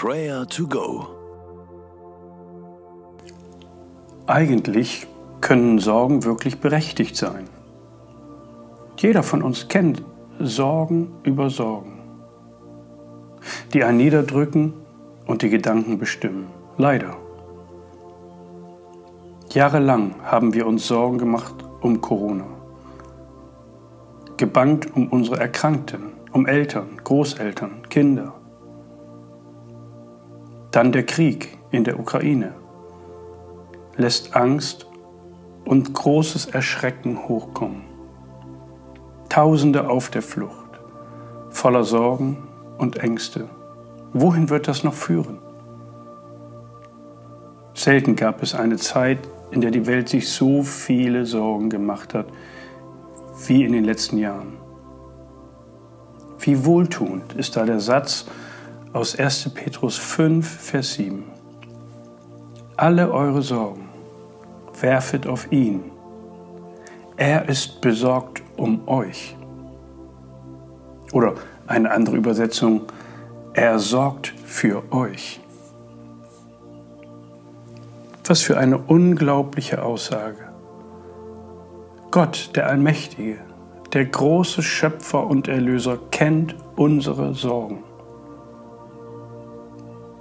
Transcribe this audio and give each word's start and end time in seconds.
Prayer 0.00 0.46
to 0.46 0.68
Go. 0.68 1.08
Eigentlich 4.28 5.08
können 5.40 5.80
Sorgen 5.80 6.22
wirklich 6.22 6.60
berechtigt 6.60 7.16
sein. 7.16 7.48
Jeder 8.96 9.24
von 9.24 9.42
uns 9.42 9.66
kennt 9.66 10.04
Sorgen 10.38 11.16
über 11.24 11.50
Sorgen, 11.50 11.98
die 13.74 13.82
einen 13.82 13.98
niederdrücken 13.98 14.72
und 15.26 15.42
die 15.42 15.50
Gedanken 15.50 15.98
bestimmen. 15.98 16.46
Leider. 16.76 17.16
Jahrelang 19.50 20.14
haben 20.22 20.54
wir 20.54 20.68
uns 20.68 20.86
Sorgen 20.86 21.18
gemacht 21.18 21.56
um 21.80 22.00
Corona. 22.00 22.46
Gebangt 24.36 24.94
um 24.94 25.08
unsere 25.08 25.40
Erkrankten, 25.40 26.12
um 26.30 26.46
Eltern, 26.46 27.00
Großeltern, 27.02 27.82
Kinder. 27.90 28.34
Dann 30.70 30.92
der 30.92 31.04
Krieg 31.04 31.56
in 31.70 31.84
der 31.84 31.98
Ukraine 31.98 32.54
lässt 33.96 34.36
Angst 34.36 34.86
und 35.64 35.92
großes 35.92 36.46
Erschrecken 36.46 37.28
hochkommen. 37.28 37.82
Tausende 39.28 39.88
auf 39.88 40.10
der 40.10 40.22
Flucht, 40.22 40.80
voller 41.50 41.84
Sorgen 41.84 42.48
und 42.78 42.98
Ängste. 42.98 43.48
Wohin 44.12 44.50
wird 44.50 44.68
das 44.68 44.84
noch 44.84 44.94
führen? 44.94 45.38
Selten 47.74 48.16
gab 48.16 48.42
es 48.42 48.54
eine 48.54 48.76
Zeit, 48.76 49.18
in 49.50 49.60
der 49.60 49.70
die 49.70 49.86
Welt 49.86 50.08
sich 50.08 50.28
so 50.30 50.62
viele 50.62 51.26
Sorgen 51.26 51.70
gemacht 51.70 52.14
hat 52.14 52.26
wie 53.46 53.64
in 53.64 53.72
den 53.72 53.84
letzten 53.84 54.18
Jahren. 54.18 54.54
Wie 56.40 56.64
wohltuend 56.64 57.34
ist 57.34 57.56
da 57.56 57.64
der 57.64 57.80
Satz 57.80 58.26
aus 58.92 59.16
1. 59.16 59.50
Petrus 59.50 59.96
5, 59.96 60.46
Vers 60.48 60.94
7. 60.94 61.24
Alle 62.76 63.12
eure 63.12 63.42
Sorgen 63.42 63.88
werfet 64.80 65.26
auf 65.26 65.50
ihn. 65.52 65.90
Er 67.16 67.48
ist 67.48 67.80
besorgt 67.80 68.42
um 68.56 68.86
euch. 68.88 69.36
Oder 71.12 71.34
eine 71.66 71.90
andere 71.90 72.16
Übersetzung, 72.16 72.82
er 73.52 73.78
sorgt 73.78 74.32
für 74.44 74.82
euch. 74.92 75.40
Was 78.26 78.42
für 78.42 78.58
eine 78.58 78.78
unglaubliche 78.78 79.82
Aussage. 79.82 80.52
Gott, 82.10 82.50
der 82.54 82.68
Allmächtige, 82.68 83.38
der 83.92 84.04
große 84.04 84.62
Schöpfer 84.62 85.26
und 85.26 85.48
Erlöser, 85.48 85.98
kennt 86.10 86.54
unsere 86.76 87.34
Sorgen. 87.34 87.87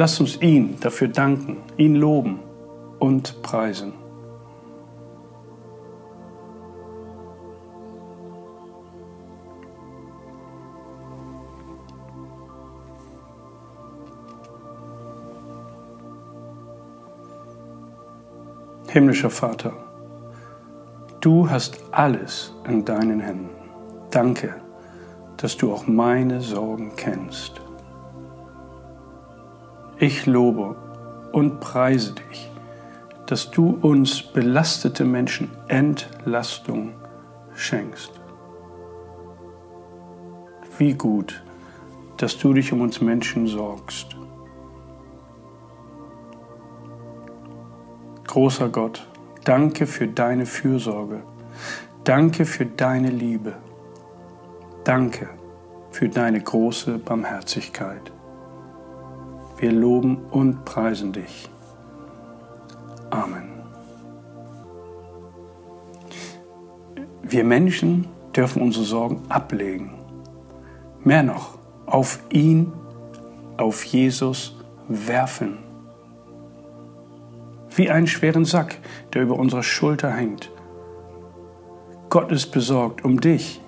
Lass 0.00 0.20
uns 0.20 0.40
ihn 0.40 0.76
dafür 0.78 1.08
danken, 1.08 1.56
ihn 1.76 1.96
loben 1.96 2.38
und 3.00 3.42
preisen. 3.42 3.94
Himmlischer 18.86 19.30
Vater, 19.30 19.72
du 21.20 21.50
hast 21.50 21.80
alles 21.90 22.54
in 22.68 22.84
deinen 22.84 23.18
Händen. 23.18 23.50
Danke, 24.12 24.54
dass 25.38 25.56
du 25.56 25.72
auch 25.72 25.88
meine 25.88 26.40
Sorgen 26.40 26.92
kennst. 26.94 27.60
Ich 30.00 30.26
lobe 30.26 30.76
und 31.32 31.58
preise 31.58 32.14
dich, 32.14 32.48
dass 33.26 33.50
du 33.50 33.76
uns 33.82 34.22
belastete 34.22 35.04
Menschen 35.04 35.50
Entlastung 35.66 36.92
schenkst. 37.56 38.12
Wie 40.78 40.94
gut, 40.94 41.42
dass 42.16 42.38
du 42.38 42.52
dich 42.52 42.72
um 42.72 42.80
uns 42.82 43.00
Menschen 43.00 43.48
sorgst. 43.48 44.16
Großer 48.28 48.68
Gott, 48.68 49.04
danke 49.42 49.88
für 49.88 50.06
deine 50.06 50.46
Fürsorge. 50.46 51.24
Danke 52.04 52.44
für 52.44 52.66
deine 52.66 53.10
Liebe. 53.10 53.54
Danke 54.84 55.28
für 55.90 56.08
deine 56.08 56.40
große 56.40 56.98
Barmherzigkeit. 56.98 58.12
Wir 59.58 59.72
loben 59.72 60.18
und 60.30 60.64
preisen 60.64 61.12
dich. 61.12 61.48
Amen. 63.10 63.50
Wir 67.22 67.44
Menschen 67.44 68.06
dürfen 68.34 68.62
unsere 68.62 68.84
Sorgen 68.84 69.22
ablegen. 69.28 69.94
Mehr 71.04 71.22
noch, 71.22 71.58
auf 71.86 72.20
ihn, 72.30 72.72
auf 73.56 73.84
Jesus 73.84 74.56
werfen 74.88 75.58
wie 77.78 77.88
einen 77.88 78.08
schweren 78.08 78.44
Sack, 78.44 78.78
der 79.14 79.22
über 79.22 79.38
unserer 79.38 79.62
Schulter 79.62 80.10
hängt. 80.10 80.50
Gott 82.10 82.32
ist 82.32 82.50
besorgt 82.50 83.04
um 83.04 83.20
dich. 83.20 83.60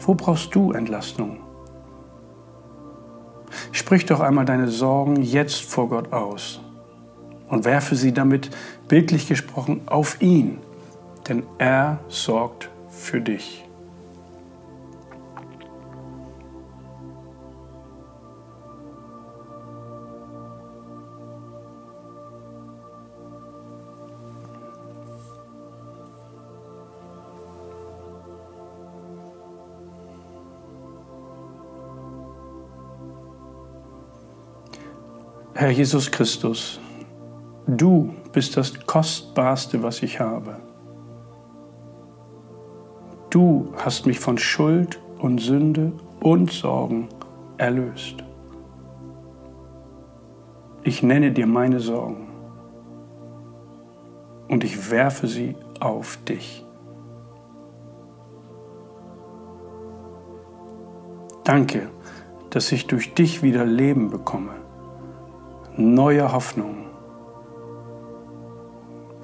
Wo 0.00 0.14
brauchst 0.14 0.54
du 0.54 0.72
Entlastung? 0.72 1.38
Sprich 3.72 4.06
doch 4.06 4.20
einmal 4.20 4.44
deine 4.44 4.68
Sorgen 4.68 5.22
jetzt 5.22 5.62
vor 5.62 5.88
Gott 5.88 6.12
aus 6.12 6.60
und 7.48 7.64
werfe 7.64 7.96
sie 7.96 8.12
damit, 8.12 8.50
bildlich 8.88 9.28
gesprochen, 9.28 9.82
auf 9.86 10.20
ihn, 10.20 10.58
denn 11.28 11.44
er 11.58 12.00
sorgt 12.08 12.70
für 12.88 13.20
dich. 13.20 13.67
Herr 35.60 35.70
Jesus 35.70 36.08
Christus, 36.08 36.78
du 37.66 38.14
bist 38.32 38.56
das 38.56 38.86
Kostbarste, 38.86 39.82
was 39.82 40.04
ich 40.04 40.20
habe. 40.20 40.56
Du 43.28 43.72
hast 43.76 44.06
mich 44.06 44.20
von 44.20 44.38
Schuld 44.38 45.00
und 45.18 45.40
Sünde 45.40 45.90
und 46.20 46.52
Sorgen 46.52 47.08
erlöst. 47.56 48.22
Ich 50.84 51.02
nenne 51.02 51.32
dir 51.32 51.48
meine 51.48 51.80
Sorgen 51.80 52.28
und 54.46 54.62
ich 54.62 54.92
werfe 54.92 55.26
sie 55.26 55.56
auf 55.80 56.18
dich. 56.18 56.64
Danke, 61.42 61.90
dass 62.50 62.70
ich 62.70 62.86
durch 62.86 63.12
dich 63.14 63.42
wieder 63.42 63.64
Leben 63.64 64.08
bekomme 64.08 64.67
neue 65.78 66.32
Hoffnung. 66.32 66.86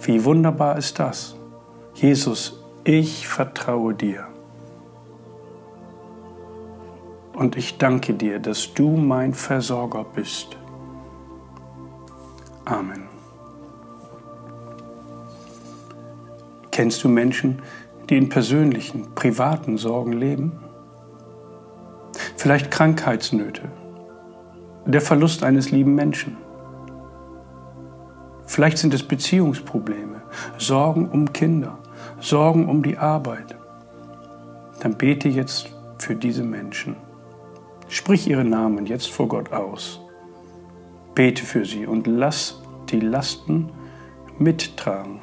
Wie 0.01 0.25
wunderbar 0.25 0.79
ist 0.79 0.99
das? 1.01 1.35
Jesus, 1.95 2.63
ich 2.85 3.27
vertraue 3.27 3.95
dir. 3.95 4.29
Und 7.33 7.57
ich 7.57 7.79
danke 7.79 8.15
dir, 8.15 8.39
dass 8.39 8.73
du 8.73 8.97
mein 8.97 9.35
Versorger 9.35 10.05
bist. 10.05 10.57
Amen. 12.65 13.09
Kennst 16.71 17.03
du 17.03 17.09
Menschen, 17.09 17.63
die 18.09 18.17
in 18.17 18.29
persönlichen, 18.29 19.15
privaten 19.15 19.77
Sorgen 19.77 20.13
leben? 20.13 20.53
Vielleicht 22.37 22.71
Krankheitsnöte, 22.71 23.63
der 24.87 25.01
Verlust 25.01 25.43
eines 25.43 25.71
lieben 25.71 25.95
Menschen. 25.95 26.44
Vielleicht 28.47 28.79
sind 28.79 28.95
es 28.95 29.03
Beziehungsprobleme, 29.03 30.23
Sorgen 30.59 31.09
um 31.09 31.33
Kinder, 31.33 31.79
Sorgen 32.21 32.69
um 32.69 32.83
die 32.83 32.99
Arbeit. 32.99 33.57
Dann 34.81 34.97
bete 34.97 35.29
jetzt 35.29 35.73
für 35.99 36.15
diese 36.15 36.43
Menschen. 36.43 36.97
Sprich 37.89 38.29
ihre 38.29 38.45
Namen 38.45 38.87
jetzt 38.87 39.11
vor 39.11 39.29
Gott 39.29 39.53
aus. 39.53 40.01
Bete 41.15 41.45
für 41.45 41.65
sie 41.65 41.87
und 41.87 42.07
lass 42.07 42.61
die 42.91 43.01
Lasten 43.01 43.71
mittragen. 44.39 45.21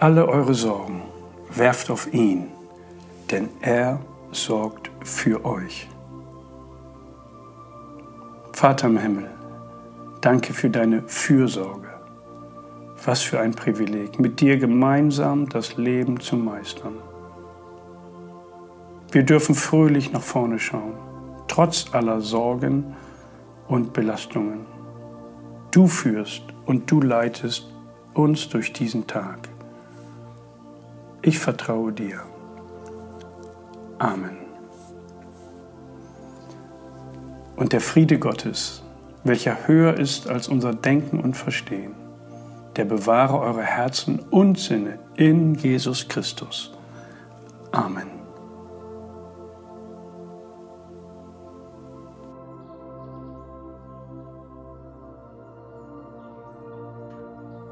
Alle 0.00 0.28
eure 0.28 0.54
Sorgen 0.54 1.02
werft 1.50 1.90
auf 1.90 2.14
ihn, 2.14 2.46
denn 3.32 3.48
er 3.60 3.98
sorgt 4.30 4.92
für 5.02 5.44
euch. 5.44 5.88
Vater 8.52 8.86
im 8.86 8.98
Himmel, 8.98 9.28
danke 10.20 10.54
für 10.54 10.70
deine 10.70 11.02
Fürsorge. 11.08 11.88
Was 13.04 13.22
für 13.22 13.40
ein 13.40 13.54
Privileg, 13.54 14.20
mit 14.20 14.38
dir 14.38 14.56
gemeinsam 14.58 15.48
das 15.48 15.76
Leben 15.76 16.20
zu 16.20 16.36
meistern. 16.36 16.94
Wir 19.10 19.24
dürfen 19.24 19.56
fröhlich 19.56 20.12
nach 20.12 20.22
vorne 20.22 20.60
schauen, 20.60 20.94
trotz 21.48 21.92
aller 21.92 22.20
Sorgen 22.20 22.94
und 23.66 23.94
Belastungen. 23.94 24.64
Du 25.72 25.88
führst 25.88 26.44
und 26.66 26.88
du 26.88 27.00
leitest 27.00 27.74
uns 28.14 28.48
durch 28.48 28.72
diesen 28.72 29.08
Tag. 29.08 29.48
Ich 31.22 31.38
vertraue 31.38 31.92
dir. 31.92 32.20
Amen. 33.98 34.36
Und 37.56 37.72
der 37.72 37.80
Friede 37.80 38.18
Gottes, 38.18 38.84
welcher 39.24 39.66
höher 39.66 39.94
ist 39.94 40.28
als 40.28 40.48
unser 40.48 40.74
Denken 40.74 41.20
und 41.20 41.36
Verstehen, 41.36 41.94
der 42.76 42.84
bewahre 42.84 43.40
eure 43.40 43.62
Herzen 43.62 44.20
und 44.30 44.58
Sinne 44.58 45.00
in 45.16 45.54
Jesus 45.54 46.06
Christus. 46.06 46.72
Amen. 47.72 48.17